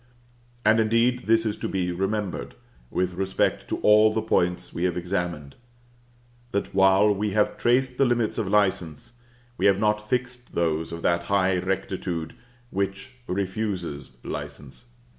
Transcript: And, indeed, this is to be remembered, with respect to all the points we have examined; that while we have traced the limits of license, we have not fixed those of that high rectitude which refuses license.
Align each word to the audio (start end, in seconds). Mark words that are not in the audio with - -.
And, 0.65 0.79
indeed, 0.79 1.27
this 1.27 1.45
is 1.45 1.55
to 1.57 1.69
be 1.69 1.91
remembered, 1.91 2.55
with 2.89 3.13
respect 3.13 3.67
to 3.69 3.77
all 3.81 4.11
the 4.11 4.19
points 4.23 4.73
we 4.73 4.85
have 4.85 4.97
examined; 4.97 5.53
that 6.53 6.73
while 6.73 7.13
we 7.13 7.33
have 7.33 7.55
traced 7.55 7.99
the 7.99 8.05
limits 8.05 8.39
of 8.39 8.47
license, 8.47 9.13
we 9.59 9.67
have 9.67 9.77
not 9.79 10.09
fixed 10.09 10.55
those 10.55 10.91
of 10.91 11.03
that 11.03 11.25
high 11.25 11.59
rectitude 11.59 12.33
which 12.71 13.11
refuses 13.27 14.17
license. 14.23 14.85